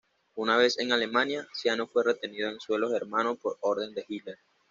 Una 0.33 0.57
vez 0.57 0.79
en 0.79 0.91
Alemania, 0.93 1.47
Ciano 1.53 1.85
fue 1.85 2.03
retenido 2.03 2.49
en 2.49 2.59
suelo 2.59 2.89
germano 2.89 3.35
por 3.35 3.57
orden 3.61 3.93
de 3.93 4.03
Hitler. 4.07 4.39